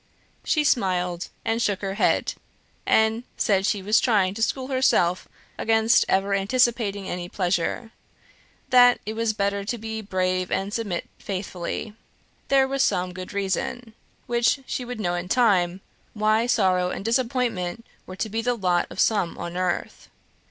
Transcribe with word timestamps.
She 0.43 0.63
smiled, 0.63 1.27
and 1.45 1.61
shook 1.61 1.81
her 1.81 1.93
head, 1.93 2.33
and 2.87 3.23
said 3.37 3.67
she 3.67 3.83
was 3.83 3.99
trying 3.99 4.33
to 4.33 4.41
school 4.41 4.69
herself 4.69 5.27
against 5.59 6.05
ever 6.09 6.33
anticipating 6.33 7.07
any 7.07 7.29
pleasure; 7.29 7.91
that 8.71 8.99
it 9.05 9.13
was 9.13 9.33
better 9.33 9.63
to 9.63 9.77
be 9.77 10.01
brave 10.01 10.49
and 10.49 10.73
submit 10.73 11.07
faithfully; 11.19 11.93
there 12.47 12.67
was 12.67 12.81
some 12.83 13.13
good 13.13 13.31
reason, 13.31 13.93
which 14.25 14.57
we 14.57 14.63
should 14.65 14.99
know 14.99 15.13
in 15.13 15.29
time, 15.29 15.81
why 16.15 16.47
sorrow 16.47 16.89
and 16.89 17.05
disappointment 17.05 17.85
were 18.07 18.15
to 18.15 18.27
be 18.27 18.41
the 18.41 18.55
lot 18.57 18.87
of 18.89 18.99
some 18.99 19.37
on 19.37 19.55
earth. 19.55 20.09